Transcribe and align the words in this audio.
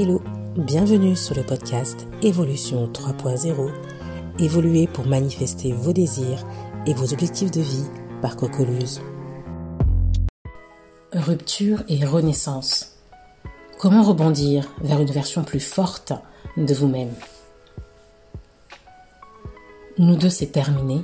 Hello, 0.00 0.22
bienvenue 0.54 1.16
sur 1.16 1.34
le 1.34 1.42
podcast 1.42 2.06
Évolution 2.22 2.86
3.0. 2.86 3.68
Évoluer 4.38 4.86
pour 4.86 5.04
manifester 5.06 5.72
vos 5.72 5.92
désirs 5.92 6.46
et 6.86 6.94
vos 6.94 7.12
objectifs 7.12 7.50
de 7.50 7.60
vie 7.60 7.86
par 8.22 8.36
Cocoluse. 8.36 9.00
Rupture 11.12 11.82
et 11.88 12.04
renaissance. 12.04 12.96
Comment 13.76 14.04
rebondir 14.04 14.72
vers 14.82 15.00
une 15.00 15.10
version 15.10 15.42
plus 15.42 15.58
forte 15.58 16.12
de 16.56 16.74
vous-même? 16.74 17.12
Nous 19.98 20.14
deux, 20.14 20.30
c'est 20.30 20.52
terminé. 20.52 21.02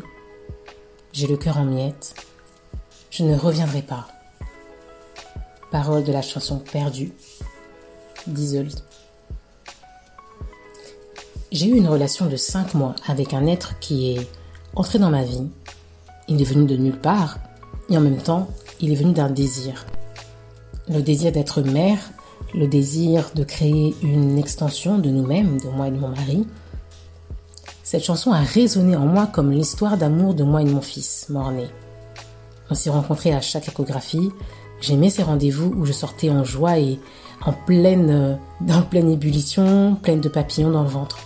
J'ai 1.12 1.26
le 1.26 1.36
cœur 1.36 1.58
en 1.58 1.64
miettes. 1.64 2.14
Je 3.10 3.24
ne 3.24 3.36
reviendrai 3.36 3.82
pas. 3.82 4.06
Parole 5.72 6.04
de 6.04 6.12
la 6.12 6.22
chanson 6.22 6.60
perdue 6.60 7.12
d'Isolde. 8.26 8.80
J'ai 11.52 11.66
eu 11.66 11.76
une 11.76 11.88
relation 11.88 12.26
de 12.26 12.36
5 12.36 12.74
mois 12.74 12.94
avec 13.06 13.32
un 13.32 13.46
être 13.46 13.78
qui 13.78 14.12
est 14.12 14.28
entré 14.74 14.98
dans 14.98 15.10
ma 15.10 15.22
vie. 15.22 15.46
Il 16.28 16.40
est 16.40 16.44
venu 16.44 16.66
de 16.66 16.76
nulle 16.76 16.98
part 16.98 17.38
et 17.88 17.96
en 17.96 18.00
même 18.00 18.20
temps, 18.20 18.48
il 18.80 18.92
est 18.92 18.96
venu 18.96 19.12
d'un 19.12 19.30
désir. 19.30 19.86
Le 20.88 21.00
désir 21.00 21.32
d'être 21.32 21.62
mère, 21.62 21.98
le 22.54 22.66
désir 22.66 23.30
de 23.34 23.44
créer 23.44 23.94
une 24.02 24.38
extension 24.38 24.98
de 24.98 25.10
nous-mêmes, 25.10 25.60
de 25.60 25.68
moi 25.68 25.88
et 25.88 25.90
de 25.90 25.98
mon 25.98 26.08
mari. 26.08 26.46
Cette 27.82 28.04
chanson 28.04 28.32
a 28.32 28.40
résonné 28.40 28.96
en 28.96 29.06
moi 29.06 29.26
comme 29.26 29.52
l'histoire 29.52 29.96
d'amour 29.96 30.34
de 30.34 30.44
moi 30.44 30.62
et 30.62 30.64
de 30.64 30.70
mon 30.70 30.80
fils, 30.80 31.26
mort-né. 31.28 31.68
On 32.70 32.74
s'est 32.74 32.90
rencontrés 32.90 33.32
à 33.32 33.40
chaque 33.40 33.68
échographie. 33.68 34.30
J'aimais 34.84 35.08
ces 35.08 35.22
rendez-vous 35.22 35.72
où 35.78 35.86
je 35.86 35.92
sortais 35.92 36.28
en 36.28 36.44
joie 36.44 36.78
et 36.78 37.00
en 37.46 37.54
pleine, 37.54 38.38
euh, 38.68 38.80
pleine 38.90 39.10
ébullition, 39.10 39.96
pleine 40.02 40.20
de 40.20 40.28
papillons 40.28 40.70
dans 40.70 40.82
le 40.82 40.90
ventre. 40.90 41.20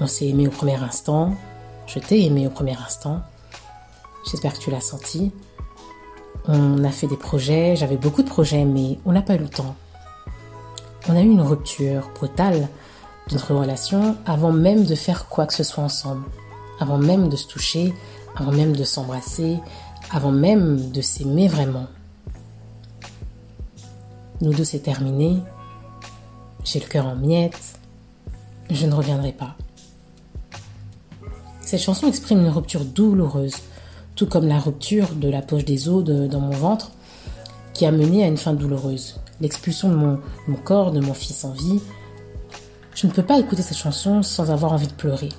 On 0.00 0.06
s'est 0.06 0.28
aimé 0.28 0.46
au 0.46 0.52
premier 0.52 0.76
instant. 0.76 1.34
Je 1.88 1.98
t'ai 1.98 2.24
aimé 2.24 2.46
au 2.46 2.50
premier 2.50 2.76
instant. 2.76 3.22
J'espère 4.24 4.52
que 4.52 4.60
tu 4.60 4.70
l'as 4.70 4.80
senti. 4.80 5.32
On 6.46 6.84
a 6.84 6.90
fait 6.90 7.08
des 7.08 7.16
projets, 7.16 7.74
j'avais 7.74 7.96
beaucoup 7.96 8.22
de 8.22 8.28
projets, 8.28 8.64
mais 8.64 9.00
on 9.04 9.10
n'a 9.10 9.22
pas 9.22 9.34
eu 9.34 9.38
le 9.38 9.48
temps. 9.48 9.74
On 11.08 11.16
a 11.16 11.22
eu 11.22 11.28
une 11.28 11.42
rupture 11.42 12.08
brutale 12.14 12.68
de 13.26 13.34
notre 13.34 13.52
relation 13.52 14.16
avant 14.26 14.52
même 14.52 14.84
de 14.84 14.94
faire 14.94 15.26
quoi 15.26 15.46
que 15.46 15.54
ce 15.54 15.64
soit 15.64 15.82
ensemble, 15.82 16.22
avant 16.78 16.98
même 16.98 17.28
de 17.28 17.34
se 17.34 17.48
toucher, 17.48 17.92
avant 18.36 18.52
même 18.52 18.76
de 18.76 18.84
s'embrasser, 18.84 19.58
avant 20.12 20.30
même 20.30 20.92
de 20.92 21.00
s'aimer 21.00 21.48
vraiment. 21.48 21.88
Nous 24.40 24.54
deux, 24.54 24.64
c'est 24.64 24.80
terminé. 24.80 25.36
J'ai 26.64 26.80
le 26.80 26.86
cœur 26.86 27.06
en 27.06 27.14
miettes. 27.14 27.78
Je 28.70 28.86
ne 28.86 28.94
reviendrai 28.94 29.32
pas. 29.32 29.56
Cette 31.60 31.80
chanson 31.80 32.06
exprime 32.06 32.40
une 32.40 32.48
rupture 32.48 32.84
douloureuse, 32.84 33.56
tout 34.16 34.26
comme 34.26 34.46
la 34.48 34.58
rupture 34.58 35.14
de 35.14 35.28
la 35.28 35.42
poche 35.42 35.64
des 35.64 35.88
os 35.88 36.02
dans 36.04 36.40
mon 36.40 36.50
ventre, 36.50 36.90
qui 37.74 37.86
a 37.86 37.92
mené 37.92 38.24
à 38.24 38.28
une 38.28 38.36
fin 38.36 38.54
douloureuse. 38.54 39.20
L'expulsion 39.40 39.88
de 39.90 39.94
mon, 39.94 40.20
mon 40.48 40.56
corps, 40.56 40.90
de 40.90 41.00
mon 41.00 41.14
fils 41.14 41.44
en 41.44 41.52
vie. 41.52 41.80
Je 42.94 43.06
ne 43.06 43.12
peux 43.12 43.22
pas 43.22 43.38
écouter 43.38 43.62
cette 43.62 43.76
chanson 43.76 44.22
sans 44.22 44.50
avoir 44.50 44.72
envie 44.72 44.88
de 44.88 44.92
pleurer. 44.92 45.30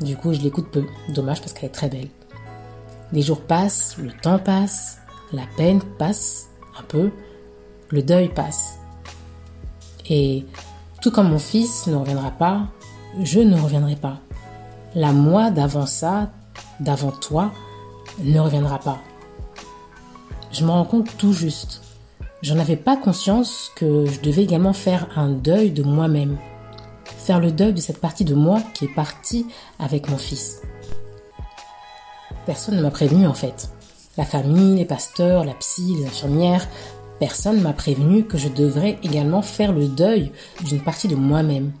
Du 0.00 0.16
coup, 0.16 0.32
je 0.32 0.40
l'écoute 0.40 0.70
peu. 0.70 0.84
Dommage 1.14 1.40
parce 1.40 1.52
qu'elle 1.52 1.66
est 1.66 1.72
très 1.72 1.88
belle. 1.88 2.08
Les 3.12 3.22
jours 3.22 3.40
passent, 3.40 3.96
le 3.98 4.10
temps 4.12 4.38
passe, 4.38 4.98
la 5.32 5.44
peine 5.56 5.80
passe 5.98 6.48
un 6.78 6.82
peu, 6.82 7.10
le 7.90 8.02
deuil 8.02 8.28
passe. 8.28 8.78
Et 10.08 10.44
tout 11.02 11.10
comme 11.10 11.30
mon 11.30 11.38
fils 11.38 11.86
ne 11.86 11.96
reviendra 11.96 12.30
pas, 12.30 12.66
je 13.22 13.40
ne 13.40 13.58
reviendrai 13.60 13.96
pas. 13.96 14.18
La 14.94 15.12
moi 15.12 15.50
d'avant 15.50 15.86
ça, 15.86 16.30
d'avant 16.80 17.10
toi, 17.10 17.52
ne 18.20 18.40
reviendra 18.40 18.78
pas. 18.78 18.98
Je 20.52 20.64
me 20.64 20.70
rends 20.70 20.84
compte 20.84 21.16
tout 21.16 21.32
juste. 21.32 21.82
J'en 22.42 22.58
avais 22.58 22.76
pas 22.76 22.96
conscience 22.96 23.72
que 23.74 24.06
je 24.06 24.20
devais 24.20 24.42
également 24.42 24.72
faire 24.72 25.08
un 25.16 25.30
deuil 25.30 25.70
de 25.70 25.82
moi-même. 25.82 26.36
Faire 27.04 27.40
le 27.40 27.50
deuil 27.50 27.72
de 27.72 27.80
cette 27.80 28.00
partie 28.00 28.24
de 28.24 28.34
moi 28.34 28.60
qui 28.74 28.84
est 28.84 28.94
partie 28.94 29.46
avec 29.78 30.08
mon 30.10 30.18
fils. 30.18 30.60
Personne 32.46 32.76
ne 32.76 32.82
m'a 32.82 32.90
prévenu 32.90 33.26
en 33.26 33.34
fait. 33.34 33.70
La 34.16 34.24
famille, 34.24 34.76
les 34.76 34.84
pasteurs, 34.84 35.44
la 35.44 35.54
psy, 35.54 35.96
les 35.98 36.06
infirmières, 36.06 36.68
Personne 37.20 37.60
m'a 37.60 37.72
prévenu 37.72 38.24
que 38.24 38.38
je 38.38 38.48
devrais 38.48 38.98
également 39.02 39.42
faire 39.42 39.72
le 39.72 39.86
deuil 39.86 40.32
d'une 40.64 40.80
partie 40.80 41.08
de 41.08 41.14
moi-même. 41.14 41.72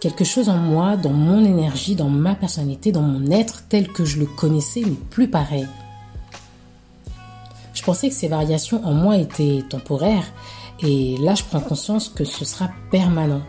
Quelque 0.00 0.24
chose 0.24 0.48
en 0.48 0.56
moi, 0.56 0.96
dans 0.96 1.12
mon 1.12 1.44
énergie, 1.44 1.94
dans 1.96 2.08
ma 2.08 2.34
personnalité, 2.34 2.92
dans 2.92 3.02
mon 3.02 3.30
être 3.30 3.64
tel 3.68 3.88
que 3.88 4.04
je 4.04 4.18
le 4.18 4.26
connaissais 4.26 4.80
n'est 4.80 4.92
plus 5.10 5.28
pareil. 5.28 5.66
Je 7.74 7.82
pensais 7.82 8.08
que 8.08 8.14
ces 8.14 8.28
variations 8.28 8.84
en 8.86 8.92
moi 8.92 9.16
étaient 9.16 9.62
temporaires 9.68 10.32
et 10.80 11.16
là 11.18 11.34
je 11.34 11.44
prends 11.44 11.60
conscience 11.60 12.08
que 12.08 12.24
ce 12.24 12.44
sera 12.44 12.70
permanent. 12.90 13.42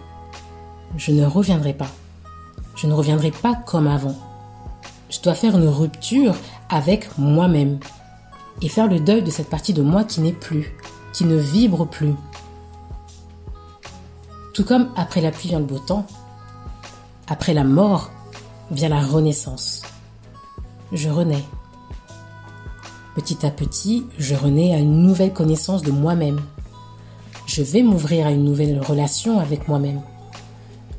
Je 0.97 1.11
ne 1.11 1.25
reviendrai 1.25 1.73
pas. 1.73 1.89
Je 2.75 2.87
ne 2.87 2.93
reviendrai 2.93 3.31
pas 3.31 3.55
comme 3.65 3.87
avant. 3.87 4.15
Je 5.09 5.21
dois 5.21 5.35
faire 5.35 5.57
une 5.57 5.67
rupture 5.67 6.35
avec 6.69 7.17
moi-même 7.17 7.79
et 8.61 8.69
faire 8.69 8.87
le 8.87 8.99
deuil 8.99 9.23
de 9.23 9.31
cette 9.31 9.49
partie 9.49 9.73
de 9.73 9.81
moi 9.81 10.03
qui 10.03 10.21
n'est 10.21 10.33
plus, 10.33 10.75
qui 11.13 11.25
ne 11.25 11.37
vibre 11.37 11.87
plus. 11.87 12.13
Tout 14.53 14.65
comme 14.65 14.89
après 14.95 15.21
la 15.21 15.31
pluie 15.31 15.49
vient 15.49 15.59
le 15.59 15.65
beau 15.65 15.79
temps, 15.79 16.05
après 17.27 17.53
la 17.53 17.63
mort 17.63 18.11
vient 18.71 18.89
la 18.89 19.01
renaissance. 19.01 19.81
Je 20.91 21.09
renais. 21.09 21.43
Petit 23.15 23.45
à 23.45 23.51
petit, 23.51 24.05
je 24.17 24.35
renais 24.35 24.73
à 24.73 24.79
une 24.79 25.03
nouvelle 25.03 25.33
connaissance 25.33 25.81
de 25.81 25.91
moi-même. 25.91 26.41
Je 27.45 27.61
vais 27.61 27.83
m'ouvrir 27.83 28.27
à 28.27 28.31
une 28.31 28.43
nouvelle 28.43 28.79
relation 28.81 29.39
avec 29.39 29.67
moi-même. 29.67 30.01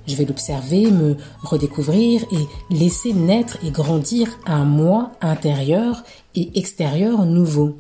Je 0.07 0.17
vais 0.17 0.25
l'observer, 0.25 0.91
me 0.91 1.17
redécouvrir 1.43 2.23
et 2.33 2.75
laisser 2.75 3.13
naître 3.13 3.59
et 3.65 3.71
grandir 3.71 4.29
un 4.47 4.65
moi 4.65 5.13
intérieur 5.21 6.03
et 6.35 6.59
extérieur 6.59 7.25
nouveau 7.25 7.77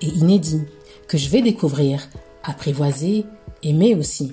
et 0.00 0.06
inédit 0.06 0.62
que 1.08 1.18
je 1.18 1.28
vais 1.30 1.42
découvrir, 1.42 2.08
apprivoiser, 2.44 3.24
aimer 3.62 3.94
aussi. 3.94 4.32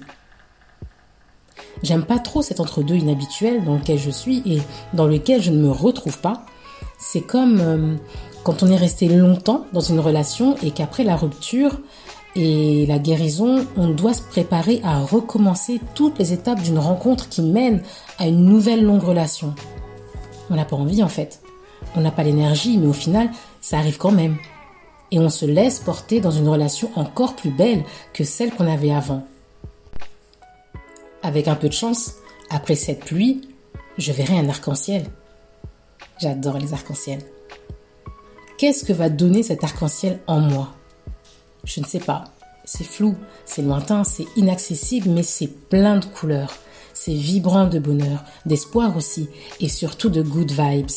J'aime 1.83 2.05
pas 2.05 2.19
trop 2.19 2.41
cet 2.41 2.59
entre-deux 2.59 2.95
inhabituel 2.95 3.63
dans 3.63 3.75
lequel 3.75 3.99
je 3.99 4.09
suis 4.09 4.41
et 4.45 4.61
dans 4.93 5.07
lequel 5.07 5.41
je 5.41 5.51
ne 5.51 5.61
me 5.61 5.71
retrouve 5.71 6.19
pas. 6.19 6.45
C'est 6.97 7.21
comme 7.21 7.59
euh, 7.59 7.95
quand 8.43 8.63
on 8.63 8.67
est 8.67 8.77
resté 8.77 9.07
longtemps 9.07 9.65
dans 9.73 9.81
une 9.81 9.99
relation 9.99 10.55
et 10.63 10.71
qu'après 10.71 11.03
la 11.03 11.15
rupture, 11.15 11.79
et 12.35 12.85
la 12.85 12.99
guérison, 12.99 13.65
on 13.77 13.89
doit 13.89 14.13
se 14.13 14.21
préparer 14.21 14.81
à 14.83 14.99
recommencer 14.99 15.79
toutes 15.93 16.19
les 16.19 16.33
étapes 16.33 16.61
d'une 16.61 16.79
rencontre 16.79 17.29
qui 17.29 17.41
mène 17.41 17.81
à 18.19 18.27
une 18.27 18.43
nouvelle 18.43 18.83
longue 18.83 19.03
relation. 19.03 19.55
On 20.49 20.55
n'a 20.55 20.65
pas 20.65 20.75
envie 20.75 21.01
en 21.01 21.07
fait. 21.07 21.41
On 21.95 22.01
n'a 22.01 22.11
pas 22.11 22.23
l'énergie, 22.23 22.77
mais 22.77 22.87
au 22.87 22.93
final, 22.93 23.29
ça 23.61 23.77
arrive 23.77 23.97
quand 23.97 24.11
même. 24.11 24.37
Et 25.11 25.19
on 25.19 25.29
se 25.29 25.45
laisse 25.45 25.79
porter 25.79 26.19
dans 26.19 26.31
une 26.31 26.49
relation 26.49 26.91
encore 26.95 27.35
plus 27.35 27.51
belle 27.51 27.85
que 28.13 28.25
celle 28.25 28.51
qu'on 28.51 28.67
avait 28.67 28.91
avant. 28.91 29.25
Avec 31.23 31.47
un 31.47 31.55
peu 31.55 31.69
de 31.69 31.73
chance, 31.73 32.15
après 32.49 32.75
cette 32.75 33.05
pluie, 33.05 33.41
je 33.97 34.11
verrai 34.11 34.37
un 34.37 34.49
arc-en-ciel. 34.49 35.05
J'adore 36.19 36.57
les 36.57 36.73
arcs-en-ciel. 36.73 37.19
Qu'est-ce 38.57 38.83
que 38.83 38.93
va 38.93 39.09
donner 39.09 39.41
cet 39.41 39.63
arc-en-ciel 39.63 40.19
en 40.27 40.39
moi? 40.39 40.74
Je 41.65 41.81
ne 41.81 41.85
sais 41.85 41.99
pas. 41.99 42.25
C'est 42.63 42.83
flou, 42.83 43.15
c'est 43.45 43.61
lointain, 43.61 44.03
c'est 44.03 44.25
inaccessible, 44.35 45.09
mais 45.09 45.23
c'est 45.23 45.47
plein 45.47 45.97
de 45.97 46.05
couleurs. 46.05 46.53
C'est 46.93 47.13
vibrant 47.13 47.67
de 47.67 47.77
bonheur, 47.77 48.23
d'espoir 48.45 48.95
aussi, 48.95 49.29
et 49.59 49.67
surtout 49.67 50.09
de 50.09 50.21
good 50.21 50.51
vibes. 50.51 50.89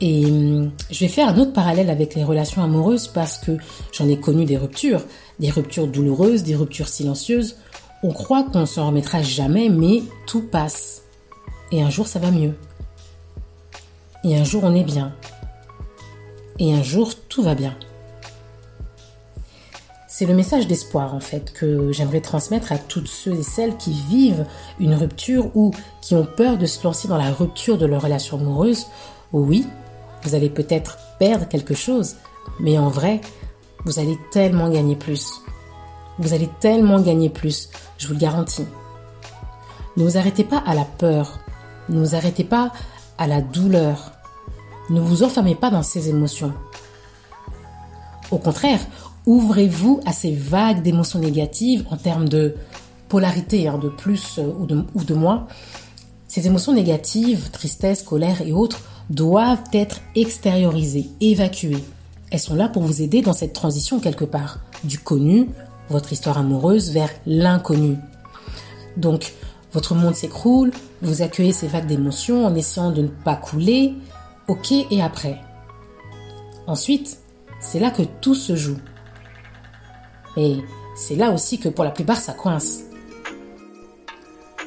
Et 0.00 0.26
hum, 0.26 0.70
je 0.90 1.00
vais 1.00 1.08
faire 1.08 1.28
un 1.28 1.38
autre 1.38 1.52
parallèle 1.52 1.90
avec 1.90 2.14
les 2.14 2.22
relations 2.22 2.62
amoureuses 2.62 3.08
parce 3.08 3.38
que 3.38 3.56
j'en 3.92 4.08
ai 4.08 4.18
connu 4.18 4.44
des 4.44 4.56
ruptures, 4.56 5.02
des 5.40 5.50
ruptures 5.50 5.88
douloureuses, 5.88 6.44
des 6.44 6.54
ruptures 6.54 6.88
silencieuses. 6.88 7.56
On 8.04 8.12
croit 8.12 8.44
qu'on 8.44 8.60
ne 8.60 8.66
s'en 8.66 8.86
remettra 8.86 9.22
jamais, 9.22 9.68
mais 9.68 10.02
tout 10.26 10.42
passe. 10.42 11.02
Et 11.72 11.82
un 11.82 11.90
jour 11.90 12.06
ça 12.06 12.20
va 12.20 12.30
mieux. 12.30 12.54
Et 14.22 14.36
un 14.36 14.44
jour 14.44 14.62
on 14.64 14.74
est 14.74 14.84
bien. 14.84 15.14
Et 16.60 16.72
un 16.72 16.82
jour 16.82 17.14
tout 17.28 17.42
va 17.42 17.56
bien. 17.56 17.76
C'est 20.18 20.26
le 20.26 20.34
message 20.34 20.66
d'espoir 20.66 21.14
en 21.14 21.20
fait 21.20 21.52
que 21.52 21.92
j'aimerais 21.92 22.20
transmettre 22.20 22.72
à 22.72 22.78
toutes 22.78 23.06
ceux 23.06 23.34
et 23.34 23.44
celles 23.44 23.76
qui 23.76 23.92
vivent 23.92 24.46
une 24.80 24.94
rupture 24.94 25.56
ou 25.56 25.70
qui 26.00 26.16
ont 26.16 26.26
peur 26.26 26.58
de 26.58 26.66
se 26.66 26.82
lancer 26.82 27.06
dans 27.06 27.16
la 27.16 27.30
rupture 27.30 27.78
de 27.78 27.86
leur 27.86 28.02
relation 28.02 28.36
amoureuse. 28.36 28.88
Oui, 29.32 29.64
vous 30.24 30.34
allez 30.34 30.50
peut-être 30.50 30.98
perdre 31.20 31.46
quelque 31.46 31.74
chose, 31.74 32.16
mais 32.58 32.80
en 32.80 32.88
vrai, 32.88 33.20
vous 33.84 34.00
allez 34.00 34.18
tellement 34.32 34.68
gagner 34.70 34.96
plus. 34.96 35.40
Vous 36.18 36.34
allez 36.34 36.50
tellement 36.58 37.00
gagner 37.00 37.30
plus, 37.30 37.70
je 37.96 38.08
vous 38.08 38.14
le 38.14 38.18
garantis. 38.18 38.66
Ne 39.96 40.02
vous 40.02 40.18
arrêtez 40.18 40.42
pas 40.42 40.64
à 40.66 40.74
la 40.74 40.84
peur, 40.84 41.38
ne 41.90 42.00
vous 42.00 42.16
arrêtez 42.16 42.42
pas 42.42 42.72
à 43.18 43.28
la 43.28 43.40
douleur, 43.40 44.10
ne 44.90 45.00
vous 45.00 45.22
enfermez 45.22 45.54
pas 45.54 45.70
dans 45.70 45.84
ces 45.84 46.08
émotions. 46.08 46.54
Au 48.32 48.38
contraire, 48.38 48.80
ouvrez-vous 49.28 50.00
à 50.06 50.12
ces 50.12 50.32
vagues 50.34 50.82
d'émotions 50.82 51.18
négatives 51.18 51.84
en 51.90 51.98
termes 51.98 52.30
de 52.30 52.54
polarité, 53.10 53.68
hein, 53.68 53.76
de 53.76 53.90
plus 53.90 54.38
euh, 54.38 54.50
ou 54.58 54.64
de, 54.64 54.82
ou 54.94 55.04
de 55.04 55.14
moins. 55.14 55.46
Ces 56.28 56.46
émotions 56.46 56.72
négatives, 56.72 57.50
tristesse, 57.50 58.02
colère 58.02 58.40
et 58.40 58.52
autres, 58.52 58.80
doivent 59.10 59.64
être 59.74 60.00
extériorisées, 60.14 61.10
évacuées. 61.20 61.84
Elles 62.30 62.40
sont 62.40 62.54
là 62.54 62.68
pour 62.68 62.82
vous 62.82 63.02
aider 63.02 63.20
dans 63.20 63.34
cette 63.34 63.52
transition 63.52 64.00
quelque 64.00 64.24
part, 64.24 64.60
du 64.82 64.98
connu, 64.98 65.50
votre 65.90 66.10
histoire 66.12 66.38
amoureuse, 66.38 66.90
vers 66.92 67.10
l'inconnu. 67.26 67.98
Donc, 68.96 69.34
votre 69.74 69.94
monde 69.94 70.14
s'écroule, 70.14 70.72
vous 71.02 71.20
accueillez 71.20 71.52
ces 71.52 71.68
vagues 71.68 71.86
d'émotions 71.86 72.46
en 72.46 72.54
essayant 72.54 72.92
de 72.92 73.02
ne 73.02 73.08
pas 73.08 73.36
couler, 73.36 73.92
ok 74.48 74.72
et 74.90 75.02
après. 75.02 75.38
Ensuite, 76.66 77.18
c'est 77.60 77.78
là 77.78 77.90
que 77.90 78.02
tout 78.22 78.34
se 78.34 78.56
joue. 78.56 78.78
Et 80.38 80.58
c'est 80.94 81.16
là 81.16 81.32
aussi 81.32 81.58
que 81.58 81.68
pour 81.68 81.84
la 81.84 81.90
plupart 81.90 82.20
ça 82.20 82.32
coince. 82.32 82.84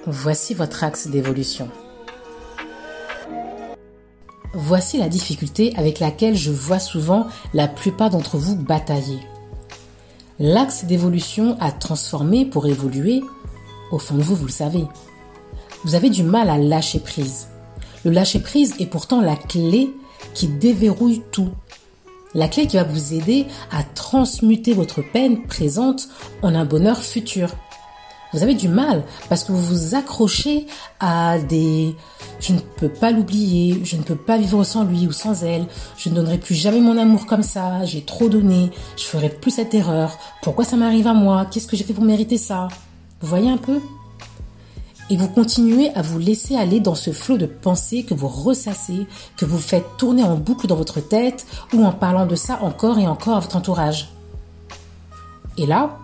Voici 0.06 0.54
votre 0.54 0.84
axe 0.84 1.08
d'évolution. 1.08 1.70
Voici 4.54 4.98
la 4.98 5.08
difficulté 5.08 5.74
avec 5.78 6.00
laquelle 6.00 6.36
je 6.36 6.52
vois 6.52 6.80
souvent 6.80 7.28
la 7.54 7.70
plupart 7.70 8.10
d'entre 8.10 8.38
vous 8.38 8.58
batailler. 8.58 9.20
L'axe 10.40 10.84
d'évolution 10.84 11.56
à 11.62 11.72
transformer 11.72 12.46
pour 12.46 12.68
évoluer, 12.68 13.22
au 13.92 14.00
fond 14.00 14.16
de 14.16 14.24
vous, 14.24 14.36
vous 14.36 14.48
le 14.48 14.52
savez. 14.52 14.86
Vous 15.86 15.96
avez 15.96 16.10
du 16.10 16.24
mal 16.24 16.50
à 16.50 16.58
lâcher 16.58 17.00
prise. 17.00 17.48
Le 18.04 18.12
lâcher 18.12 18.40
prise 18.40 18.74
est 18.80 18.88
pourtant 18.88 19.22
la 19.22 19.36
clé 19.36 19.94
qui 20.34 20.48
déverrouille 20.48 21.22
tout. 21.32 21.52
La 22.34 22.48
clé 22.48 22.68
qui 22.68 22.78
va 22.78 22.84
vous 22.84 23.14
aider 23.14 23.46
à 23.72 23.84
transmuter 23.84 24.74
votre 24.74 25.02
peine 25.02 25.44
présente 25.44 26.08
en 26.42 26.56
un 26.56 26.66
bonheur 26.66 27.02
futur. 27.02 27.50
Vous 28.34 28.44
avez 28.44 28.54
du 28.54 28.70
mal 28.70 29.04
parce 29.28 29.44
que 29.44 29.52
vous 29.52 29.62
vous 29.62 29.96
accrochez 29.96 30.66
à 31.02 31.38
des 31.38 31.94
je 32.40 32.54
ne 32.54 32.60
peux 32.60 32.88
pas 32.88 33.12
l'oublier, 33.12 33.82
je 33.84 33.98
ne 33.98 34.04
peux 34.04 34.16
pas 34.16 34.38
vivre 34.38 34.64
sans 34.64 34.86
lui 34.86 35.06
ou 35.06 35.12
sans 35.12 35.44
elle, 35.44 35.66
je 35.98 36.10
ne 36.10 36.16
donnerai 36.16 36.38
plus 36.38 36.56
jamais 36.56 36.80
mon 36.80 36.98
amour 36.98 37.26
comme 37.26 37.44
ça, 37.44 37.84
j'ai 37.84 38.02
trop 38.02 38.30
donné, 38.30 38.72
je 38.98 39.04
ferai 39.04 39.30
plus 39.30 39.52
cette 39.52 39.74
erreur, 39.74 40.18
pourquoi 40.42 40.64
ça 40.64 40.78
m'arrive 40.78 41.08
à 41.08 41.14
moi, 41.14 41.46
qu'est-ce 41.52 41.68
que 41.68 41.76
j'ai 41.76 41.84
fait 41.84 41.94
pour 41.94 42.06
mériter 42.06 42.38
ça? 42.38 42.70
Vous 43.20 43.28
voyez 43.28 43.50
un 43.50 43.58
peu? 43.58 43.80
Et 45.12 45.18
vous 45.18 45.28
continuez 45.28 45.90
à 45.94 46.02
vous 46.02 46.20
laisser 46.20 46.56
aller 46.56 46.80
dans 46.80 46.96
ce 46.96 47.12
flot 47.12 47.38
de 47.38 47.46
pensées 47.46 48.04
que 48.04 48.14
vous 48.14 48.30
ressassez, 48.30 49.06
que 49.36 49.44
vous 49.44 49.60
faites 49.60 49.98
tourner 49.98 50.24
en 50.24 50.38
boucle 50.38 50.68
dans 50.68 50.78
votre 50.78 51.02
tête 51.02 51.46
ou 51.74 51.84
en 51.84 51.92
parlant 51.92 52.26
de 52.26 52.36
ça 52.36 52.60
encore 52.62 52.98
et 52.98 53.06
encore 53.06 53.36
à 53.36 53.40
votre 53.42 53.58
entourage. 53.58 54.10
Et 55.58 55.66
là, 55.66 55.98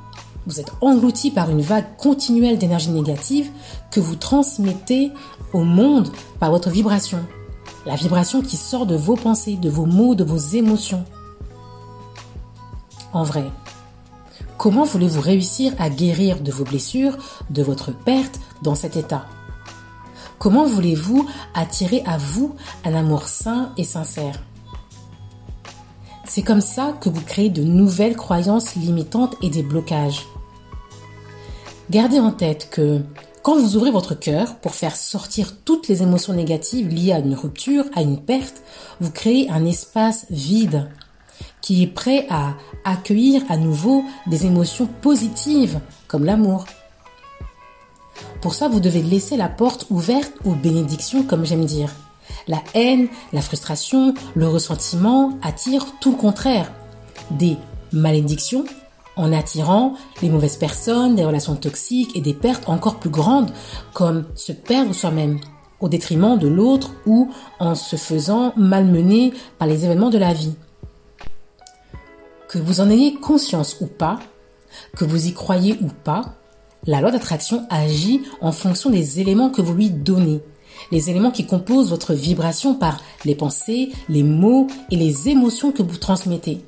vous 0.46 0.60
êtes 0.60 0.74
englouti 0.82 1.32
par 1.32 1.50
une 1.50 1.62
vague 1.62 1.96
continuelle 1.96 2.58
d'énergie 2.58 2.90
négative 2.90 3.50
que 3.92 4.02
vous 4.02 4.18
transmettez 4.18 5.14
au 5.54 5.64
monde 5.64 6.10
par 6.42 6.52
votre 6.52 6.70
vibration. 6.70 7.20
La 7.86 7.96
vibration 7.96 8.42
qui 8.42 8.58
sort 8.58 8.86
de 8.86 8.98
vos 8.98 9.16
pensées, 9.16 9.56
de 9.56 9.70
vos 9.70 9.86
mots, 9.86 10.16
de 10.16 10.26
vos 10.26 10.38
émotions. 10.38 11.06
En 13.14 13.24
vrai, 13.24 13.46
comment 14.58 14.84
voulez-vous 14.84 15.22
réussir 15.22 15.74
à 15.80 15.90
guérir 15.90 16.42
de 16.42 16.52
vos 16.52 16.64
blessures, 16.64 17.18
de 17.50 17.64
votre 17.64 17.92
perte 17.92 18.40
dans 18.64 18.76
cet 18.76 18.98
état? 18.98 19.26
Comment 20.40 20.66
voulez-vous 20.66 21.28
attirer 21.54 22.04
à 22.06 22.18
vous 22.18 22.56
un 22.86 22.94
amour 22.94 23.28
sain 23.28 23.72
et 23.78 23.84
sincère? 23.84 24.44
C'est 26.26 26.44
comme 26.44 26.62
ça 26.62 26.94
que 27.00 27.10
vous 27.10 27.22
créez 27.22 27.50
de 27.50 27.64
nouvelles 27.64 28.16
croyances 28.16 28.76
limitantes 28.76 29.36
et 29.42 29.50
des 29.50 29.64
blocages. 29.64 30.26
Gardez 31.90 32.20
en 32.20 32.32
tête 32.32 32.70
que 32.70 33.02
quand 33.42 33.58
vous 33.58 33.78
ouvrez 33.78 33.92
votre 33.92 34.14
cœur 34.14 34.58
pour 34.58 34.76
faire 34.76 34.96
sortir 34.96 35.56
toutes 35.64 35.88
les 35.88 36.04
émotions 36.04 36.34
négatives 36.34 36.90
liées 36.90 37.14
à 37.14 37.20
une 37.20 37.34
rupture, 37.34 37.86
à 37.96 38.02
une 38.02 38.20
perte, 38.20 38.62
vous 39.00 39.10
créez 39.10 39.50
un 39.50 39.66
espace 39.66 40.26
vide 40.30 40.90
qui 41.68 41.84
est 41.84 41.88
prêt 41.88 42.26
à 42.30 42.54
accueillir 42.86 43.42
à 43.50 43.58
nouveau 43.58 44.06
des 44.26 44.46
émotions 44.46 44.88
positives 45.02 45.82
comme 46.08 46.24
l'amour. 46.24 46.64
Pour 48.40 48.54
ça, 48.54 48.70
vous 48.70 48.80
devez 48.80 49.02
laisser 49.02 49.36
la 49.36 49.50
porte 49.50 49.86
ouverte 49.90 50.32
aux 50.46 50.54
bénédictions, 50.54 51.24
comme 51.24 51.46
j'aime 51.46 51.66
dire. 51.66 51.92
La 52.48 52.64
haine, 52.74 53.10
la 53.34 53.42
frustration, 53.42 54.14
le 54.34 54.48
ressentiment 54.48 55.38
attirent 55.42 55.88
tout 56.00 56.12
le 56.12 56.18
contraire. 56.18 56.72
Des 57.32 57.58
malédictions 57.92 58.64
en 59.18 59.34
attirant 59.34 59.96
les 60.22 60.30
mauvaises 60.30 60.56
personnes, 60.56 61.16
des 61.16 61.26
relations 61.26 61.58
toxiques 61.58 62.16
et 62.16 62.22
des 62.22 62.34
pertes 62.34 62.70
encore 62.70 62.96
plus 62.96 63.10
grandes, 63.10 63.52
comme 63.92 64.24
se 64.36 64.54
perdre 64.54 64.96
soi-même 64.96 65.42
au 65.82 65.90
détriment 65.90 66.40
de 66.40 66.48
l'autre 66.48 66.92
ou 67.06 67.30
en 67.60 67.76
se 67.76 67.98
faisant 67.98 68.54
malmener 68.56 69.34
par 69.60 69.68
les 69.68 69.84
événements 69.84 70.10
de 70.10 70.18
la 70.18 70.32
vie. 70.32 70.56
Que 72.48 72.58
vous 72.58 72.82
en 72.82 72.90
ayez 72.90 73.16
conscience 73.16 73.78
ou 73.82 73.88
pas, 73.88 74.20
que 74.96 75.06
vous 75.06 75.28
y 75.28 75.34
croyez 75.34 75.78
ou 75.82 75.88
pas, 75.88 76.36
la 76.86 77.02
loi 77.02 77.12
d'attraction 77.12 77.66
agit 77.70 78.22
en 78.42 78.52
fonction 78.52 78.90
des 78.90 79.20
éléments 79.20 79.50
que 79.50 79.62
vous 79.62 79.74
lui 79.74 79.90
donnez, 79.90 80.42
les 80.92 81.10
éléments 81.10 81.32
qui 81.32 81.46
composent 81.46 81.90
votre 81.90 82.14
vibration 82.14 82.76
par 82.76 83.02
les 83.26 83.36
pensées, 83.36 83.92
les 84.10 84.24
mots 84.24 84.68
et 84.92 84.96
les 84.96 85.30
émotions 85.30 85.72
que 85.72 85.84
vous 85.84 85.98
transmettez 85.98 86.62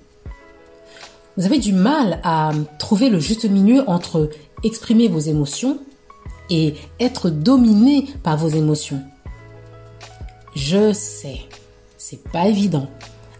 vous 1.39 1.45
avez 1.45 1.59
du 1.59 1.71
mal 1.71 2.19
à 2.25 2.51
trouver 2.79 3.09
le 3.09 3.17
juste 3.17 3.49
milieu 3.49 3.87
entre 3.87 4.29
exprimer 4.61 5.07
vos 5.07 5.19
émotions 5.19 5.79
et 6.49 6.73
être 6.99 7.29
dominé 7.29 8.07
par 8.23 8.35
vos 8.35 8.49
émotions. 8.49 9.01
Je 10.53 10.91
sais, 10.91 11.39
c'est 11.97 12.21
pas 12.23 12.49
évident 12.49 12.89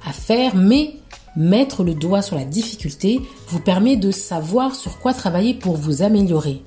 à 0.05 0.13
faire, 0.13 0.55
mais 0.55 0.93
mettre 1.35 1.83
le 1.83 1.93
doigt 1.93 2.21
sur 2.21 2.35
la 2.35 2.45
difficulté 2.45 3.21
vous 3.47 3.59
permet 3.59 3.97
de 3.97 4.11
savoir 4.11 4.75
sur 4.75 4.99
quoi 4.99 5.13
travailler 5.13 5.53
pour 5.53 5.75
vous 5.75 6.01
améliorer. 6.01 6.63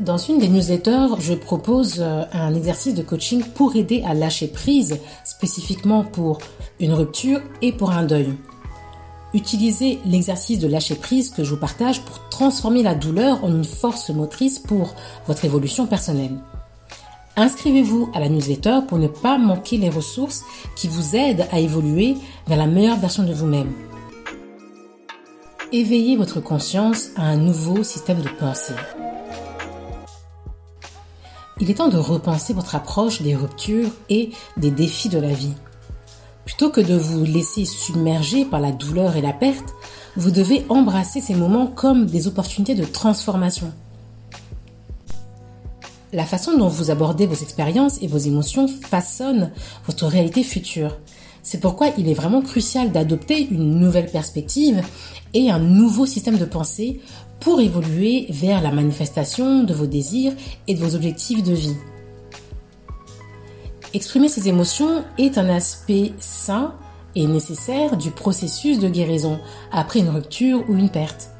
Dans 0.00 0.16
une 0.16 0.38
des 0.38 0.48
newsletters, 0.48 1.18
je 1.18 1.34
propose 1.34 1.96
euh, 1.98 2.22
un 2.32 2.54
exercice 2.54 2.94
de 2.94 3.02
coaching 3.02 3.42
pour 3.42 3.74
aider 3.74 4.04
à 4.06 4.14
lâcher 4.14 4.46
prise, 4.46 5.00
spécifiquement 5.24 6.04
pour 6.04 6.38
une 6.78 6.92
rupture 6.92 7.40
et 7.62 7.72
pour 7.72 7.90
un 7.90 8.04
deuil. 8.04 8.28
Utilisez 9.34 9.98
l'exercice 10.06 10.60
de 10.60 10.68
lâcher 10.68 10.94
prise 10.94 11.30
que 11.30 11.42
je 11.42 11.50
vous 11.50 11.60
partage 11.60 12.02
pour 12.02 12.28
transformer 12.28 12.84
la 12.84 12.94
douleur 12.94 13.44
en 13.44 13.48
une 13.48 13.64
force 13.64 14.10
motrice 14.10 14.60
pour 14.60 14.94
votre 15.26 15.44
évolution 15.44 15.86
personnelle. 15.86 16.38
Inscrivez-vous 17.38 18.10
à 18.14 18.18
la 18.18 18.28
newsletter 18.28 18.80
pour 18.88 18.98
ne 18.98 19.06
pas 19.06 19.38
manquer 19.38 19.76
les 19.76 19.90
ressources 19.90 20.42
qui 20.74 20.88
vous 20.88 21.14
aident 21.14 21.46
à 21.52 21.60
évoluer 21.60 22.16
vers 22.48 22.58
la 22.58 22.66
meilleure 22.66 22.98
version 22.98 23.22
de 23.22 23.32
vous-même. 23.32 23.72
Éveillez 25.70 26.16
votre 26.16 26.40
conscience 26.40 27.10
à 27.14 27.22
un 27.22 27.36
nouveau 27.36 27.84
système 27.84 28.22
de 28.22 28.28
pensée. 28.28 28.74
Il 31.60 31.70
est 31.70 31.74
temps 31.74 31.88
de 31.88 31.96
repenser 31.96 32.54
votre 32.54 32.74
approche 32.74 33.22
des 33.22 33.36
ruptures 33.36 33.90
et 34.10 34.30
des 34.56 34.72
défis 34.72 35.08
de 35.08 35.20
la 35.20 35.32
vie. 35.32 35.54
Plutôt 36.44 36.70
que 36.70 36.80
de 36.80 36.96
vous 36.96 37.22
laisser 37.22 37.64
submerger 37.64 38.46
par 38.46 38.58
la 38.58 38.72
douleur 38.72 39.14
et 39.14 39.22
la 39.22 39.32
perte, 39.32 39.74
vous 40.16 40.32
devez 40.32 40.66
embrasser 40.68 41.20
ces 41.20 41.36
moments 41.36 41.68
comme 41.68 42.06
des 42.06 42.26
opportunités 42.26 42.74
de 42.74 42.84
transformation. 42.84 43.72
La 46.12 46.24
façon 46.24 46.56
dont 46.56 46.68
vous 46.68 46.90
abordez 46.90 47.26
vos 47.26 47.34
expériences 47.34 48.00
et 48.00 48.06
vos 48.06 48.18
émotions 48.18 48.66
façonne 48.66 49.50
votre 49.86 50.06
réalité 50.06 50.42
future. 50.42 50.96
C'est 51.42 51.60
pourquoi 51.60 51.88
il 51.98 52.08
est 52.08 52.14
vraiment 52.14 52.40
crucial 52.40 52.92
d'adopter 52.92 53.46
une 53.50 53.78
nouvelle 53.78 54.10
perspective 54.10 54.82
et 55.34 55.50
un 55.50 55.58
nouveau 55.58 56.06
système 56.06 56.38
de 56.38 56.46
pensée 56.46 57.00
pour 57.40 57.60
évoluer 57.60 58.26
vers 58.30 58.62
la 58.62 58.72
manifestation 58.72 59.64
de 59.64 59.74
vos 59.74 59.86
désirs 59.86 60.32
et 60.66 60.74
de 60.74 60.80
vos 60.82 60.94
objectifs 60.94 61.42
de 61.42 61.52
vie. 61.52 61.76
Exprimer 63.92 64.28
ses 64.28 64.48
émotions 64.48 65.04
est 65.18 65.38
un 65.38 65.48
aspect 65.48 66.12
sain 66.20 66.74
et 67.14 67.26
nécessaire 67.26 67.96
du 67.96 68.10
processus 68.10 68.78
de 68.78 68.88
guérison 68.88 69.38
après 69.72 70.00
une 70.00 70.10
rupture 70.10 70.64
ou 70.68 70.74
une 70.74 70.90
perte. 70.90 71.30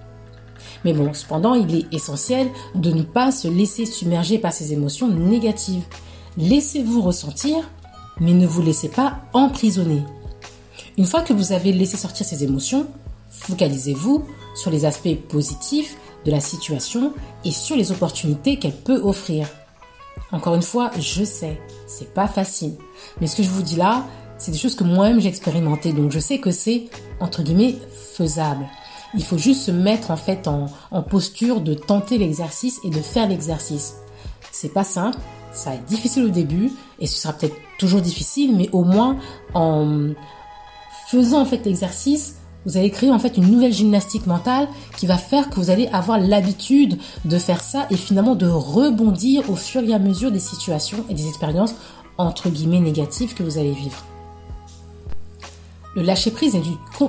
Mais 0.84 0.92
bon, 0.92 1.12
cependant, 1.12 1.54
il 1.54 1.74
est 1.74 1.92
essentiel 1.92 2.48
de 2.74 2.92
ne 2.92 3.02
pas 3.02 3.30
se 3.32 3.48
laisser 3.48 3.86
submerger 3.86 4.38
par 4.38 4.52
ces 4.52 4.72
émotions 4.72 5.08
négatives. 5.08 5.84
Laissez-vous 6.36 7.02
ressentir, 7.02 7.56
mais 8.20 8.32
ne 8.32 8.46
vous 8.46 8.62
laissez 8.62 8.88
pas 8.88 9.18
emprisonner. 9.32 10.02
Une 10.96 11.06
fois 11.06 11.22
que 11.22 11.32
vous 11.32 11.52
avez 11.52 11.72
laissé 11.72 11.96
sortir 11.96 12.26
ces 12.26 12.44
émotions, 12.44 12.86
Focalisez-vous 13.30 14.24
sur 14.54 14.70
les 14.70 14.84
aspects 14.84 15.16
positifs 15.28 15.96
de 16.24 16.30
la 16.30 16.40
situation 16.40 17.12
et 17.44 17.52
sur 17.52 17.76
les 17.76 17.92
opportunités 17.92 18.58
qu'elle 18.58 18.74
peut 18.74 19.00
offrir. 19.02 19.48
Encore 20.32 20.54
une 20.54 20.62
fois, 20.62 20.90
je 20.98 21.24
sais, 21.24 21.60
c'est 21.86 22.12
pas 22.12 22.26
facile. 22.26 22.74
Mais 23.20 23.26
ce 23.26 23.36
que 23.36 23.42
je 23.42 23.48
vous 23.48 23.62
dis 23.62 23.76
là, 23.76 24.04
c'est 24.36 24.50
des 24.50 24.58
choses 24.58 24.74
que 24.74 24.84
moi-même 24.84 25.20
j'ai 25.20 25.28
expérimenté. 25.28 25.92
Donc 25.92 26.10
je 26.10 26.18
sais 26.18 26.38
que 26.38 26.50
c'est, 26.50 26.86
entre 27.20 27.42
guillemets, 27.42 27.76
faisable. 28.14 28.66
Il 29.14 29.24
faut 29.24 29.38
juste 29.38 29.62
se 29.62 29.70
mettre 29.70 30.10
en 30.10 30.16
fait 30.16 30.48
en, 30.48 30.68
posture 31.02 31.60
de 31.60 31.74
tenter 31.74 32.18
l'exercice 32.18 32.78
et 32.84 32.90
de 32.90 33.00
faire 33.00 33.28
l'exercice. 33.28 33.96
C'est 34.52 34.72
pas 34.72 34.84
simple, 34.84 35.18
ça 35.52 35.70
va 35.70 35.76
être 35.76 35.84
difficile 35.84 36.24
au 36.24 36.30
début 36.30 36.72
et 36.98 37.06
ce 37.06 37.20
sera 37.20 37.32
peut-être 37.32 37.56
toujours 37.78 38.00
difficile, 38.00 38.56
mais 38.56 38.68
au 38.72 38.84
moins 38.84 39.16
en 39.54 40.10
faisant 41.08 41.40
en 41.40 41.44
fait 41.44 41.64
l'exercice, 41.64 42.36
vous 42.66 42.76
allez 42.76 42.90
créer 42.90 43.10
en 43.10 43.18
fait 43.18 43.38
une 43.38 43.50
nouvelle 43.50 43.72
gymnastique 43.72 44.26
mentale 44.26 44.68
qui 44.96 45.06
va 45.06 45.16
faire 45.16 45.48
que 45.48 45.54
vous 45.56 45.70
allez 45.70 45.86
avoir 45.88 46.18
l'habitude 46.18 46.98
de 47.24 47.38
faire 47.38 47.62
ça 47.62 47.86
et 47.90 47.96
finalement 47.96 48.34
de 48.34 48.46
rebondir 48.46 49.48
au 49.48 49.56
fur 49.56 49.82
et 49.82 49.94
à 49.94 49.98
mesure 49.98 50.30
des 50.30 50.40
situations 50.40 51.04
et 51.08 51.14
des 51.14 51.28
expériences 51.28 51.74
entre 52.18 52.50
guillemets 52.50 52.80
négatives 52.80 53.34
que 53.34 53.42
vous 53.42 53.58
allez 53.58 53.72
vivre. 53.72 54.04
Le 55.98 56.04
lâcher 56.04 56.30
prise 56.30 56.54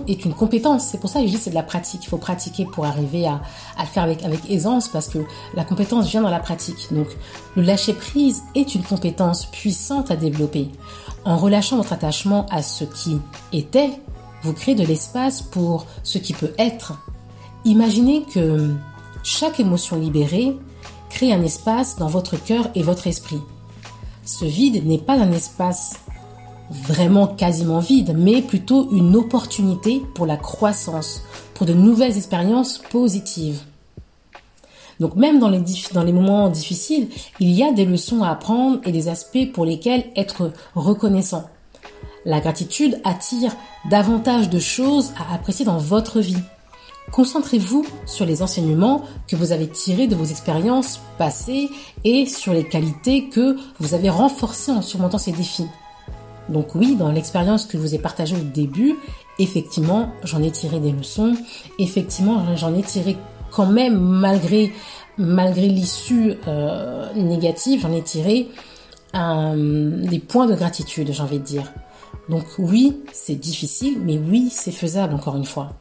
est, 0.07 0.25
une 0.25 0.33
compétence. 0.33 0.87
C'est 0.87 0.99
pour 0.99 1.11
ça 1.11 1.19
que 1.21 1.27
je 1.27 1.31
dis 1.31 1.37
c'est 1.37 1.51
de 1.51 1.55
la 1.55 1.61
pratique. 1.61 2.03
Il 2.05 2.07
faut 2.07 2.17
pratiquer 2.17 2.65
pour 2.65 2.87
arriver 2.87 3.27
à, 3.27 3.39
le 3.79 3.85
faire 3.85 4.01
avec, 4.01 4.23
avec 4.23 4.49
aisance 4.49 4.89
parce 4.89 5.07
que 5.07 5.19
la 5.53 5.63
compétence 5.63 6.07
vient 6.07 6.23
dans 6.23 6.31
la 6.31 6.39
pratique. 6.39 6.87
Donc, 6.89 7.05
le 7.55 7.61
lâcher 7.61 7.93
prise 7.93 8.41
est 8.55 8.73
une 8.73 8.81
compétence 8.81 9.45
puissante 9.45 10.09
à 10.09 10.15
développer. 10.15 10.69
En 11.23 11.37
relâchant 11.37 11.77
votre 11.77 11.93
attachement 11.93 12.47
à 12.49 12.63
ce 12.63 12.83
qui 12.83 13.19
était, 13.53 13.91
vous 14.41 14.53
créez 14.53 14.73
de 14.73 14.83
l'espace 14.83 15.43
pour 15.43 15.85
ce 16.01 16.17
qui 16.17 16.33
peut 16.33 16.55
être. 16.57 16.93
Imaginez 17.65 18.23
que 18.23 18.73
chaque 19.21 19.59
émotion 19.59 19.99
libérée 19.99 20.57
crée 21.11 21.31
un 21.31 21.43
espace 21.43 21.97
dans 21.97 22.07
votre 22.07 22.43
cœur 22.43 22.71
et 22.73 22.81
votre 22.81 23.05
esprit. 23.05 23.41
Ce 24.25 24.45
vide 24.45 24.83
n'est 24.83 24.97
pas 24.97 25.13
un 25.13 25.31
espace 25.31 25.99
vraiment 26.71 27.27
quasiment 27.27 27.79
vide, 27.79 28.15
mais 28.17 28.41
plutôt 28.41 28.89
une 28.91 29.15
opportunité 29.15 30.01
pour 30.15 30.25
la 30.25 30.37
croissance, 30.37 31.23
pour 31.53 31.65
de 31.65 31.73
nouvelles 31.73 32.17
expériences 32.17 32.77
positives. 32.77 33.61
Donc 34.99 35.15
même 35.15 35.39
dans 35.39 35.49
les, 35.49 36.11
moments 36.11 36.49
difficiles, 36.49 37.07
il 37.39 37.51
y 37.51 37.63
a 37.63 37.71
des 37.71 37.85
leçons 37.85 38.21
à 38.21 38.31
apprendre 38.31 38.79
et 38.83 38.91
des 38.91 39.07
aspects 39.07 39.51
pour 39.53 39.65
lesquels 39.65 40.05
être 40.15 40.51
reconnaissant. 40.75 41.49
La 42.25 42.41
gratitude 42.41 42.99
attire 43.05 43.55
davantage 43.89 44.49
de 44.49 44.59
choses 44.59 45.13
à 45.17 45.33
apprécier 45.33 45.65
dans 45.65 45.77
votre 45.77 46.19
vie. 46.19 46.43
Concentrez-vous 47.13 47.85
sur 48.05 48.25
les 48.25 48.43
enseignements 48.43 49.03
que 49.27 49.37
vous 49.37 49.53
avez 49.53 49.67
tirés 49.69 50.07
de 50.07 50.15
vos 50.15 50.25
expériences 50.25 50.99
passées 51.17 51.69
et 52.03 52.25
sur 52.25 52.53
les 52.53 52.67
qualités 52.67 53.29
que 53.29 53.55
vous 53.79 53.93
avez 53.93 54.09
renforcées 54.09 54.71
en 54.71 54.81
surmontant 54.81 55.17
ces 55.17 55.31
défis. 55.31 55.65
Donc 56.49 56.75
oui, 56.75 56.95
dans 56.95 57.11
l'expérience 57.11 57.65
que 57.65 57.77
je 57.77 57.83
vous 57.83 57.95
ai 57.95 57.99
partagée 57.99 58.35
au 58.35 58.43
début, 58.43 58.95
effectivement, 59.37 60.11
j'en 60.23 60.41
ai 60.41 60.51
tiré 60.51 60.79
des 60.79 60.91
leçons. 60.91 61.35
Effectivement, 61.77 62.43
j'en 62.55 62.73
ai 62.75 62.81
tiré 62.81 63.17
quand 63.51 63.67
même, 63.67 63.97
malgré, 63.99 64.71
malgré 65.17 65.67
l'issue 65.67 66.33
euh, 66.47 67.13
négative, 67.13 67.81
j'en 67.81 67.93
ai 67.93 68.01
tiré 68.01 68.49
euh, 69.15 70.05
des 70.05 70.19
points 70.19 70.47
de 70.47 70.55
gratitude, 70.55 71.11
j'ai 71.11 71.21
envie 71.21 71.39
de 71.39 71.43
dire. 71.45 71.71
Donc 72.29 72.45
oui, 72.57 72.97
c'est 73.11 73.35
difficile, 73.35 73.99
mais 74.01 74.17
oui, 74.17 74.49
c'est 74.51 74.71
faisable, 74.71 75.13
encore 75.15 75.35
une 75.35 75.45
fois. 75.45 75.73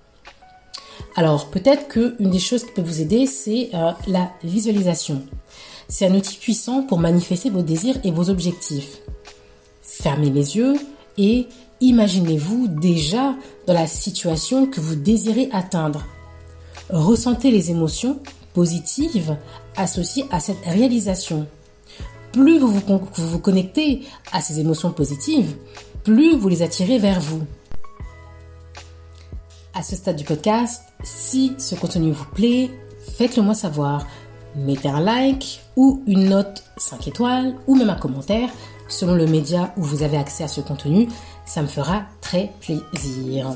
Alors 1.16 1.50
peut-être 1.50 1.88
qu'une 1.88 2.30
des 2.30 2.38
choses 2.38 2.64
qui 2.64 2.72
peut 2.72 2.82
vous 2.82 3.00
aider, 3.00 3.26
c'est 3.26 3.70
euh, 3.74 3.92
la 4.06 4.30
visualisation. 4.42 5.22
C'est 5.88 6.06
un 6.06 6.14
outil 6.14 6.36
puissant 6.36 6.82
pour 6.82 6.98
manifester 6.98 7.50
vos 7.50 7.62
désirs 7.62 7.96
et 8.04 8.10
vos 8.10 8.30
objectifs. 8.30 8.98
Fermez 10.00 10.30
les 10.30 10.56
yeux 10.56 10.74
et 11.16 11.48
imaginez-vous 11.80 12.68
déjà 12.68 13.34
dans 13.66 13.74
la 13.74 13.88
situation 13.88 14.66
que 14.66 14.80
vous 14.80 14.94
désirez 14.94 15.48
atteindre. 15.52 16.04
Ressentez 16.88 17.50
les 17.50 17.72
émotions 17.72 18.20
positives 18.54 19.36
associées 19.76 20.24
à 20.30 20.38
cette 20.38 20.64
réalisation. 20.64 21.48
Plus 22.30 22.60
vous 22.60 22.80
vous, 23.16 23.38
connectez 23.40 24.02
à 24.30 24.40
ces 24.40 24.60
émotions 24.60 24.92
positives, 24.92 25.56
plus 26.04 26.36
vous 26.36 26.48
les 26.48 26.62
attirez 26.62 26.98
vers 26.98 27.20
vous. 27.20 27.42
À 29.74 29.82
ce 29.82 29.96
stade 29.96 30.16
du 30.16 30.24
podcast, 30.24 30.84
si 31.02 31.54
ce 31.58 31.74
contenu 31.74 32.12
vous 32.12 32.26
plaît, 32.36 32.70
faites-le 33.16 33.42
moi 33.42 33.54
savoir. 33.54 34.06
Mettez 34.54 34.88
un 34.88 35.00
like 35.00 35.60
ou 35.76 36.02
une 36.06 36.28
note 36.28 36.62
5 36.76 37.08
étoiles 37.08 37.56
ou 37.66 37.74
même 37.74 37.90
un 37.90 37.96
commentaire 37.96 38.48
selon 38.88 39.14
le 39.14 39.26
média 39.26 39.72
où 39.76 39.82
vous 39.82 40.02
avez 40.02 40.16
accès 40.16 40.44
à 40.44 40.48
ce 40.48 40.60
contenu. 40.60 41.08
Ça 41.44 41.62
me 41.62 41.68
fera 41.68 42.02
très 42.20 42.52
plaisir. 42.60 43.54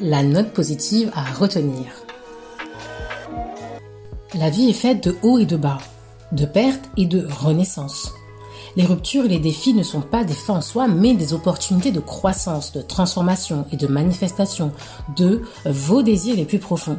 La 0.00 0.22
note 0.22 0.52
positive 0.52 1.10
à 1.14 1.24
retenir. 1.24 1.86
La 4.34 4.50
vie 4.50 4.70
est 4.70 4.74
faite 4.74 5.02
de 5.02 5.16
hauts 5.22 5.38
et 5.38 5.46
de 5.46 5.56
bas, 5.56 5.78
de 6.32 6.44
pertes 6.44 6.88
et 6.96 7.06
de 7.06 7.26
renaissance. 7.28 8.12
Les 8.76 8.84
ruptures 8.84 9.24
et 9.24 9.28
les 9.28 9.38
défis 9.38 9.74
ne 9.74 9.82
sont 9.82 10.02
pas 10.02 10.22
des 10.22 10.34
fins 10.34 10.58
en 10.58 10.60
soi, 10.60 10.86
mais 10.86 11.14
des 11.14 11.32
opportunités 11.32 11.90
de 11.90 12.00
croissance, 12.00 12.72
de 12.72 12.82
transformation 12.82 13.66
et 13.72 13.76
de 13.76 13.86
manifestation 13.86 14.72
de 15.16 15.42
vos 15.64 16.02
désirs 16.02 16.36
les 16.36 16.44
plus 16.44 16.58
profonds. 16.60 16.98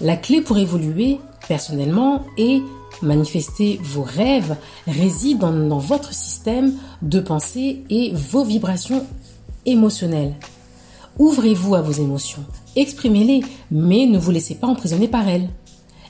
La 0.00 0.16
clé 0.16 0.40
pour 0.40 0.58
évoluer 0.58 1.20
personnellement 1.46 2.24
est 2.38 2.62
manifester 3.02 3.80
vos 3.82 4.02
rêves 4.02 4.56
réside 4.86 5.38
dans, 5.38 5.78
votre 5.78 6.12
système 6.12 6.74
de 7.02 7.20
pensée 7.20 7.84
et 7.90 8.12
vos 8.14 8.44
vibrations 8.44 9.06
émotionnelles. 9.66 10.34
Ouvrez-vous 11.18 11.74
à 11.74 11.82
vos 11.82 11.92
émotions, 11.92 12.44
exprimez-les, 12.76 13.42
mais 13.70 14.06
ne 14.06 14.18
vous 14.18 14.30
laissez 14.30 14.54
pas 14.54 14.68
emprisonner 14.68 15.08
par 15.08 15.28
elles. 15.28 15.50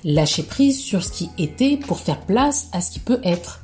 Lâchez 0.05 0.43
prise 0.43 0.81
sur 0.81 1.05
ce 1.05 1.13
qui 1.13 1.31
était 1.39 1.77
pour 1.77 1.99
faire 1.99 2.21
place 2.21 2.69
à 2.73 2.81
ce 2.81 2.93
qui 2.93 3.01
peut 3.01 3.21
être. 3.25 3.61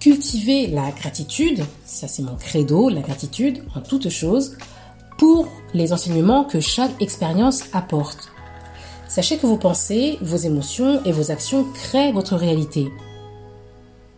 Cultivez 0.00 0.68
la 0.68 0.90
gratitude, 0.92 1.64
ça 1.84 2.06
c'est 2.06 2.22
mon 2.22 2.36
credo, 2.36 2.88
la 2.88 3.00
gratitude 3.00 3.64
en 3.74 3.80
toutes 3.80 4.10
choses, 4.10 4.56
pour 5.18 5.48
les 5.74 5.92
enseignements 5.92 6.44
que 6.44 6.60
chaque 6.60 7.02
expérience 7.02 7.64
apporte. 7.72 8.30
Sachez 9.08 9.38
que 9.38 9.46
vos 9.46 9.56
pensées, 9.56 10.18
vos 10.20 10.36
émotions 10.36 11.02
et 11.04 11.12
vos 11.12 11.30
actions 11.30 11.64
créent 11.72 12.12
votre 12.12 12.36
réalité. 12.36 12.92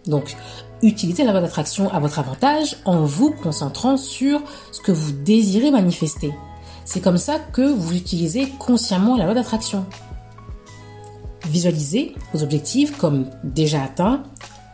Donc, 0.07 0.37
utilisez 0.83 1.25
la 1.25 1.31
loi 1.31 1.41
d'attraction 1.41 1.91
à 1.93 2.01
votre 2.01 2.19
avantage 2.19 2.77
en 2.85 3.05
vous 3.05 3.31
concentrant 3.31 3.97
sur 3.97 4.43
ce 4.73 4.81
que 4.81 4.93
vous 4.93 5.13
désirez 5.13 5.71
manifester. 5.71 6.33
C'est 6.85 7.01
comme 7.01 7.19
ça 7.19 7.39
que 7.39 7.63
vous 7.63 7.95
utilisez 7.95 8.49
consciemment 8.59 9.17
la 9.17 9.27
loi 9.27 9.35
d'attraction. 9.35 9.87
Visualisez 11.47 12.15
vos 12.33 12.43
objectifs 12.43 12.97
comme 12.97 13.31
déjà 13.45 13.85
atteints, 13.85 14.25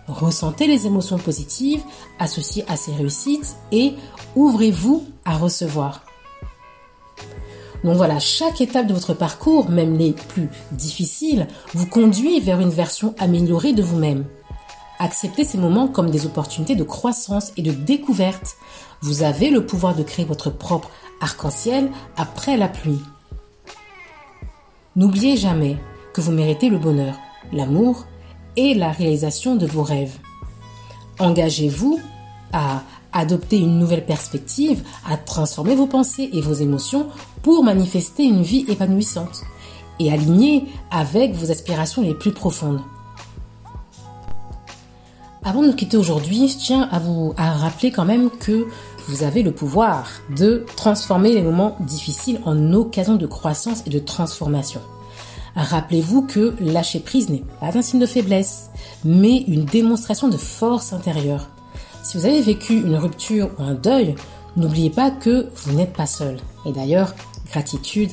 ressentez 0.08 0.66
les 0.66 0.86
émotions 0.86 1.18
positives 1.18 1.82
associées 2.18 2.64
à 2.68 2.76
ces 2.76 2.92
réussites 2.92 3.56
et 3.70 3.94
ouvrez-vous 4.34 5.04
à 5.26 5.36
recevoir. 5.36 6.05
Donc 7.84 7.96
voilà, 7.96 8.18
chaque 8.18 8.60
étape 8.60 8.86
de 8.86 8.94
votre 8.94 9.14
parcours, 9.14 9.68
même 9.70 9.96
les 9.96 10.12
plus 10.12 10.48
difficiles, 10.72 11.46
vous 11.74 11.86
conduit 11.86 12.40
vers 12.40 12.60
une 12.60 12.70
version 12.70 13.14
améliorée 13.18 13.72
de 13.72 13.82
vous-même. 13.82 14.24
Acceptez 14.98 15.44
ces 15.44 15.58
moments 15.58 15.88
comme 15.88 16.10
des 16.10 16.24
opportunités 16.26 16.74
de 16.74 16.84
croissance 16.84 17.52
et 17.56 17.62
de 17.62 17.72
découverte. 17.72 18.56
Vous 19.02 19.22
avez 19.22 19.50
le 19.50 19.66
pouvoir 19.66 19.94
de 19.94 20.02
créer 20.02 20.24
votre 20.24 20.50
propre 20.50 20.90
arc-en-ciel 21.20 21.90
après 22.16 22.56
la 22.56 22.68
pluie. 22.68 23.02
N'oubliez 24.96 25.36
jamais 25.36 25.76
que 26.14 26.22
vous 26.22 26.32
méritez 26.32 26.70
le 26.70 26.78
bonheur, 26.78 27.14
l'amour 27.52 28.06
et 28.56 28.74
la 28.74 28.90
réalisation 28.90 29.54
de 29.54 29.66
vos 29.66 29.82
rêves. 29.82 30.16
Engagez-vous 31.18 32.00
à 32.52 32.82
adopter 33.18 33.58
une 33.58 33.78
nouvelle 33.78 34.04
perspective, 34.04 34.82
à 35.08 35.16
transformer 35.16 35.74
vos 35.74 35.86
pensées 35.86 36.30
et 36.32 36.40
vos 36.40 36.52
émotions 36.52 37.06
pour 37.42 37.64
manifester 37.64 38.24
une 38.24 38.42
vie 38.42 38.64
épanouissante 38.68 39.42
et 39.98 40.12
alignée 40.12 40.64
avec 40.90 41.34
vos 41.34 41.50
aspirations 41.50 42.02
les 42.02 42.14
plus 42.14 42.32
profondes. 42.32 42.80
Avant 45.44 45.62
de 45.62 45.68
nous 45.68 45.76
quitter 45.76 45.96
aujourd'hui, 45.96 46.48
je 46.48 46.58
tiens 46.58 46.88
à 46.90 46.98
vous 46.98 47.32
rappeler 47.36 47.92
quand 47.92 48.04
même 48.04 48.30
que 48.30 48.66
vous 49.08 49.22
avez 49.22 49.44
le 49.44 49.52
pouvoir 49.52 50.08
de 50.36 50.66
transformer 50.74 51.32
les 51.32 51.42
moments 51.42 51.76
difficiles 51.80 52.40
en 52.44 52.72
occasion 52.72 53.14
de 53.14 53.26
croissance 53.26 53.84
et 53.86 53.90
de 53.90 54.00
transformation. 54.00 54.80
Rappelez-vous 55.54 56.22
que 56.22 56.54
lâcher 56.60 57.00
prise 57.00 57.30
n'est 57.30 57.44
pas 57.60 57.78
un 57.78 57.82
signe 57.82 58.00
de 58.00 58.06
faiblesse, 58.06 58.70
mais 59.04 59.38
une 59.46 59.64
démonstration 59.64 60.28
de 60.28 60.36
force 60.36 60.92
intérieure. 60.92 61.48
Si 62.06 62.16
vous 62.16 62.26
avez 62.26 62.40
vécu 62.40 62.74
une 62.74 62.94
rupture 62.94 63.50
ou 63.58 63.64
un 63.64 63.74
deuil, 63.74 64.14
n'oubliez 64.56 64.90
pas 64.90 65.10
que 65.10 65.48
vous 65.56 65.72
n'êtes 65.72 65.92
pas 65.92 66.06
seul. 66.06 66.36
Et 66.64 66.70
d'ailleurs, 66.70 67.16
gratitude 67.50 68.12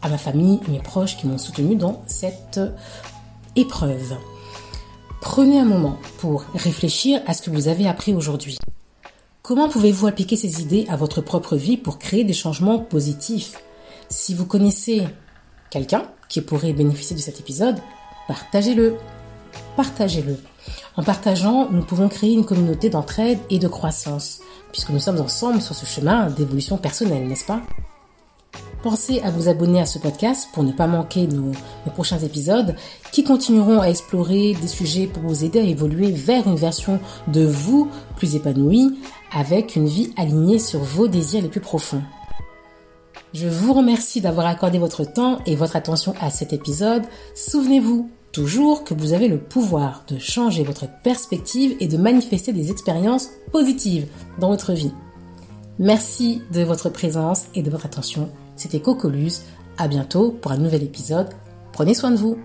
à 0.00 0.08
ma 0.08 0.16
famille 0.16 0.60
mes 0.68 0.78
proches 0.78 1.16
qui 1.16 1.26
m'ont 1.26 1.38
soutenu 1.38 1.74
dans 1.74 2.04
cette 2.06 2.60
épreuve. 3.56 4.14
Prenez 5.20 5.58
un 5.58 5.64
moment 5.64 5.98
pour 6.18 6.44
réfléchir 6.54 7.20
à 7.26 7.34
ce 7.34 7.42
que 7.42 7.50
vous 7.50 7.66
avez 7.66 7.88
appris 7.88 8.14
aujourd'hui. 8.14 8.58
Comment 9.42 9.68
pouvez-vous 9.68 10.06
appliquer 10.06 10.36
ces 10.36 10.62
idées 10.62 10.86
à 10.88 10.94
votre 10.94 11.20
propre 11.20 11.56
vie 11.56 11.76
pour 11.76 11.98
créer 11.98 12.22
des 12.22 12.32
changements 12.32 12.78
positifs? 12.78 13.60
Si 14.08 14.34
vous 14.34 14.46
connaissez 14.46 15.02
quelqu'un 15.68 16.04
qui 16.28 16.42
pourrait 16.42 16.74
bénéficier 16.74 17.16
de 17.16 17.20
cet 17.20 17.40
épisode, 17.40 17.80
partagez-le. 18.28 18.94
Partagez-le. 19.74 20.38
En 20.96 21.02
partageant, 21.02 21.68
nous 21.70 21.82
pouvons 21.82 22.08
créer 22.08 22.34
une 22.34 22.44
communauté 22.44 22.90
d'entraide 22.90 23.38
et 23.50 23.58
de 23.58 23.68
croissance, 23.68 24.40
puisque 24.72 24.90
nous 24.90 24.98
sommes 24.98 25.20
ensemble 25.20 25.62
sur 25.62 25.74
ce 25.74 25.86
chemin 25.86 26.30
d'évolution 26.30 26.76
personnelle, 26.76 27.26
n'est-ce 27.26 27.46
pas? 27.46 27.62
Pensez 28.82 29.20
à 29.20 29.30
vous 29.30 29.48
abonner 29.48 29.80
à 29.80 29.86
ce 29.86 30.00
podcast 30.00 30.48
pour 30.52 30.64
ne 30.64 30.72
pas 30.72 30.88
manquer 30.88 31.28
nos, 31.28 31.52
prochains 31.94 32.18
épisodes 32.18 32.74
qui 33.12 33.22
continueront 33.22 33.80
à 33.80 33.88
explorer 33.88 34.54
des 34.60 34.66
sujets 34.66 35.06
pour 35.06 35.22
vous 35.22 35.44
aider 35.44 35.60
à 35.60 35.62
évoluer 35.62 36.10
vers 36.10 36.48
une 36.48 36.56
version 36.56 36.98
de 37.28 37.46
vous 37.46 37.88
plus 38.16 38.34
épanouie 38.34 38.98
avec 39.32 39.76
une 39.76 39.86
vie 39.86 40.12
alignée 40.16 40.58
sur 40.58 40.80
vos 40.80 41.06
désirs 41.06 41.42
les 41.42 41.48
plus 41.48 41.60
profonds. 41.60 42.02
Je 43.32 43.46
vous 43.46 43.72
remercie 43.72 44.20
d'avoir 44.20 44.46
accordé 44.46 44.78
votre 44.78 45.04
temps 45.04 45.38
et 45.46 45.54
votre 45.54 45.76
attention 45.76 46.14
à 46.20 46.30
cet 46.30 46.52
épisode. 46.52 47.04
Souvenez-vous 47.36 48.10
toujours 48.32 48.84
que 48.84 48.94
vous 48.94 49.12
avez 49.12 49.28
le 49.28 49.38
pouvoir 49.38 50.04
de 50.08 50.18
changer 50.18 50.64
votre 50.64 50.86
perspective 51.02 51.76
et 51.80 51.88
de 51.88 51.96
manifester 51.96 52.52
des 52.52 52.70
expériences 52.70 53.28
positives 53.52 54.06
dans 54.38 54.48
votre 54.48 54.72
vie. 54.72 54.92
Merci 55.78 56.42
de 56.52 56.62
votre 56.62 56.88
présence 56.88 57.46
et 57.54 57.62
de 57.62 57.70
votre 57.70 57.86
attention. 57.86 58.30
C'était 58.56 58.80
Cocoluse. 58.80 59.42
À 59.78 59.88
bientôt 59.88 60.32
pour 60.32 60.52
un 60.52 60.58
nouvel 60.58 60.82
épisode. 60.82 61.30
Prenez 61.72 61.94
soin 61.94 62.10
de 62.10 62.16
vous. 62.16 62.36